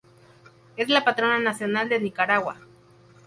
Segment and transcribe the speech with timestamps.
[0.77, 2.57] Es la Patrona Nacional de Nicaragua.